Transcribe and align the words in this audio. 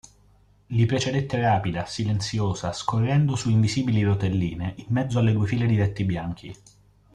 Li 0.69 0.87
precedette 0.87 1.39
rapida, 1.39 1.85
silenziosa, 1.85 2.73
scorrendo 2.73 3.35
su 3.35 3.51
invisibili 3.51 4.01
rotelline, 4.01 4.73
in 4.77 4.85
mezzo 4.87 5.19
alle 5.19 5.31
due 5.31 5.45
file 5.45 5.67
di 5.67 5.75
letti 5.75 6.03
bianchi. 6.05 6.55